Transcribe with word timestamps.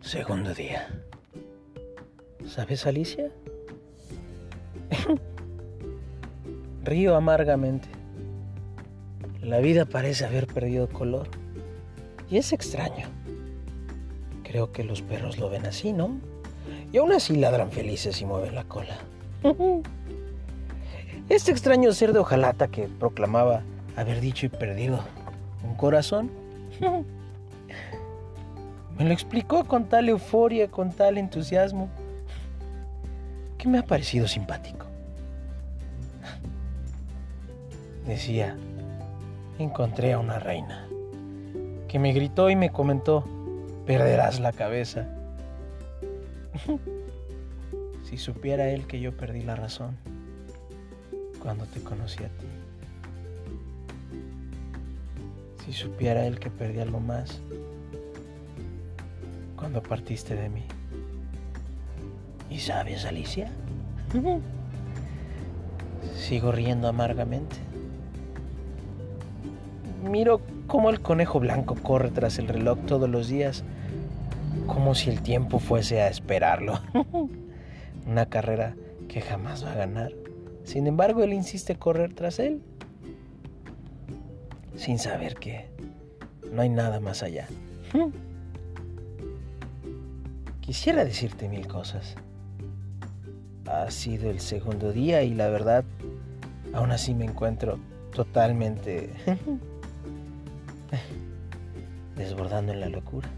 Segundo 0.00 0.54
día. 0.54 0.88
¿Sabes, 2.46 2.86
Alicia? 2.86 3.30
Río 6.84 7.14
amargamente. 7.14 7.88
La 9.42 9.58
vida 9.58 9.84
parece 9.84 10.24
haber 10.24 10.46
perdido 10.46 10.88
color. 10.88 11.28
Y 12.30 12.38
es 12.38 12.52
extraño. 12.52 13.08
Creo 14.42 14.72
que 14.72 14.84
los 14.84 15.02
perros 15.02 15.38
lo 15.38 15.50
ven 15.50 15.66
así, 15.66 15.92
¿no? 15.92 16.18
Y 16.92 16.98
aún 16.98 17.12
así 17.12 17.36
ladran 17.36 17.70
felices 17.70 18.20
y 18.20 18.26
mueven 18.26 18.54
la 18.54 18.64
cola. 18.64 18.98
Este 21.28 21.52
extraño 21.52 21.92
ser 21.92 22.12
de 22.12 22.18
hojalata 22.18 22.66
que 22.66 22.88
proclamaba 22.88 23.62
haber 23.94 24.20
dicho 24.20 24.46
y 24.46 24.48
perdido 24.48 24.98
un 25.62 25.76
corazón. 25.76 26.28
Me 29.00 29.06
lo 29.06 29.14
explicó 29.14 29.64
con 29.64 29.86
tal 29.86 30.10
euforia, 30.10 30.70
con 30.70 30.92
tal 30.92 31.16
entusiasmo, 31.16 31.88
que 33.56 33.66
me 33.66 33.78
ha 33.78 33.82
parecido 33.82 34.28
simpático. 34.28 34.84
Decía, 38.06 38.58
encontré 39.58 40.12
a 40.12 40.18
una 40.18 40.38
reina, 40.38 40.86
que 41.88 41.98
me 41.98 42.12
gritó 42.12 42.50
y 42.50 42.56
me 42.56 42.72
comentó, 42.72 43.24
perderás 43.86 44.38
la 44.38 44.52
cabeza. 44.52 45.08
si 48.04 48.18
supiera 48.18 48.68
él 48.68 48.86
que 48.86 49.00
yo 49.00 49.16
perdí 49.16 49.40
la 49.40 49.56
razón 49.56 49.96
cuando 51.42 51.64
te 51.64 51.80
conocí 51.80 52.22
a 52.22 52.28
ti. 52.28 52.46
Si 55.64 55.72
supiera 55.72 56.26
él 56.26 56.38
que 56.38 56.50
perdí 56.50 56.80
algo 56.80 57.00
más 57.00 57.40
cuando 59.60 59.82
partiste 59.82 60.34
de 60.34 60.48
mí. 60.48 60.64
¿Y 62.50 62.58
sabes, 62.58 63.04
Alicia? 63.04 63.50
Sigo 66.16 66.50
riendo 66.50 66.88
amargamente. 66.88 67.56
Miro 70.02 70.40
cómo 70.66 70.88
el 70.88 71.00
conejo 71.02 71.38
blanco 71.38 71.76
corre 71.76 72.10
tras 72.10 72.38
el 72.38 72.48
reloj 72.48 72.78
todos 72.86 73.08
los 73.08 73.28
días, 73.28 73.62
como 74.66 74.94
si 74.94 75.10
el 75.10 75.20
tiempo 75.20 75.58
fuese 75.58 76.00
a 76.00 76.08
esperarlo. 76.08 76.80
Una 78.06 78.26
carrera 78.26 78.74
que 79.08 79.20
jamás 79.20 79.64
va 79.64 79.72
a 79.72 79.76
ganar. 79.76 80.12
Sin 80.64 80.86
embargo, 80.86 81.22
él 81.22 81.34
insiste 81.34 81.76
correr 81.76 82.14
tras 82.14 82.38
él, 82.38 82.62
sin 84.74 84.98
saber 84.98 85.34
que 85.34 85.68
no 86.50 86.62
hay 86.62 86.70
nada 86.70 86.98
más 86.98 87.22
allá. 87.22 87.46
Quisiera 90.70 91.04
decirte 91.04 91.48
mil 91.48 91.66
cosas. 91.66 92.14
Ha 93.66 93.90
sido 93.90 94.30
el 94.30 94.38
segundo 94.38 94.92
día 94.92 95.24
y 95.24 95.34
la 95.34 95.48
verdad, 95.48 95.84
aún 96.72 96.92
así 96.92 97.12
me 97.12 97.24
encuentro 97.24 97.80
totalmente 98.14 99.10
desbordando 102.16 102.72
en 102.72 102.78
la 102.78 102.88
locura. 102.88 103.28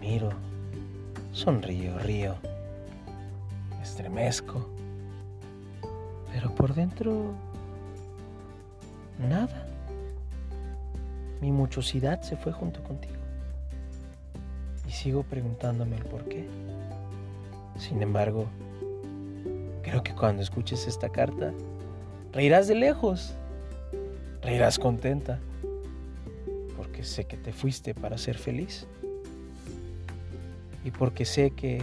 Miro, 0.00 0.30
sonrío, 1.30 2.00
río, 2.00 2.34
estremezco 3.80 4.68
pero 6.32 6.52
por 6.52 6.74
dentro, 6.74 7.30
nada. 9.20 9.68
Mi 11.40 11.52
muchosidad 11.52 12.22
se 12.22 12.36
fue 12.36 12.50
junto 12.50 12.82
contigo. 12.82 13.22
Sigo 15.02 15.24
preguntándome 15.24 15.96
el 15.96 16.04
por 16.04 16.28
qué. 16.28 16.46
Sin 17.76 18.00
embargo, 18.02 18.46
creo 19.82 20.04
que 20.04 20.14
cuando 20.14 20.42
escuches 20.42 20.86
esta 20.86 21.08
carta, 21.08 21.52
reirás 22.32 22.68
de 22.68 22.76
lejos. 22.76 23.34
Reirás 24.42 24.78
contenta. 24.78 25.40
Porque 26.76 27.02
sé 27.02 27.24
que 27.24 27.36
te 27.36 27.52
fuiste 27.52 27.96
para 27.96 28.16
ser 28.16 28.38
feliz. 28.38 28.86
Y 30.84 30.92
porque 30.92 31.24
sé 31.24 31.50
que 31.50 31.82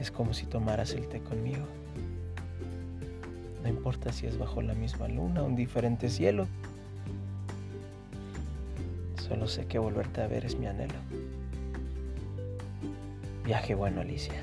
es 0.00 0.10
como 0.10 0.34
si 0.34 0.46
tomaras 0.46 0.94
el 0.94 1.06
té 1.06 1.20
conmigo. 1.20 1.64
No 3.62 3.68
importa 3.68 4.10
si 4.10 4.26
es 4.26 4.36
bajo 4.36 4.62
la 4.62 4.74
misma 4.74 5.06
luna 5.06 5.44
o 5.44 5.46
un 5.46 5.54
diferente 5.54 6.08
cielo. 6.08 6.48
Solo 9.30 9.46
sé 9.46 9.64
que 9.66 9.78
volverte 9.78 10.22
a 10.22 10.26
ver 10.26 10.44
es 10.44 10.56
mi 10.56 10.66
anhelo. 10.66 10.98
Viaje 13.44 13.76
bueno, 13.76 14.00
Alicia. 14.00 14.42